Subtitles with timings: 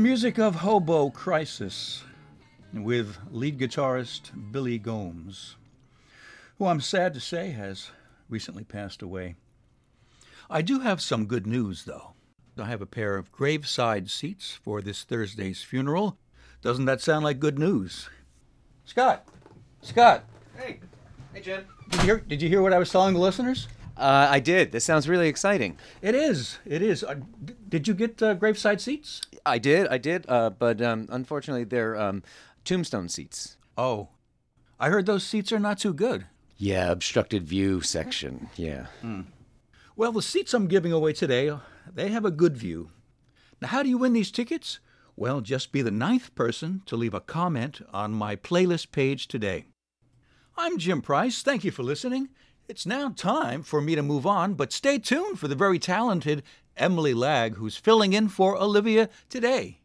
[0.00, 2.02] music of Hobo Crisis
[2.72, 5.56] with lead guitarist Billy Gomes,
[6.58, 7.90] who I'm sad to say has
[8.28, 9.36] recently passed away.
[10.50, 12.14] I do have some good news, though.
[12.58, 16.18] I have a pair of graveside seats for this Thursday's funeral.
[16.62, 18.08] Doesn't that sound like good news?
[18.84, 19.26] Scott!
[19.82, 20.24] Scott!
[20.56, 20.80] Hey,
[21.32, 21.64] hey, Jen.
[21.90, 23.68] Did you hear, did you hear what I was telling the listeners?
[23.96, 24.72] Uh, I did.
[24.72, 25.78] This sounds really exciting.
[26.02, 26.58] It is.
[26.66, 27.04] It is.
[27.04, 29.20] Uh, d- did you get uh, graveside seats?
[29.46, 29.86] I did.
[29.88, 30.24] I did.
[30.28, 32.22] Uh, but um, unfortunately, they're um,
[32.64, 33.56] tombstone seats.
[33.78, 34.08] Oh,
[34.80, 36.26] I heard those seats are not too good.
[36.56, 38.48] Yeah, obstructed view section.
[38.56, 38.86] Yeah.
[39.02, 39.26] Mm.
[39.96, 41.56] Well, the seats I'm giving away today,
[41.92, 42.90] they have a good view.
[43.60, 44.80] Now, how do you win these tickets?
[45.16, 49.66] Well, just be the ninth person to leave a comment on my playlist page today.
[50.56, 51.42] I'm Jim Price.
[51.42, 52.28] Thank you for listening.
[52.66, 56.42] It's now time for me to move on, but stay tuned for the very talented
[56.78, 59.80] Emily Lag, who's filling in for Olivia today.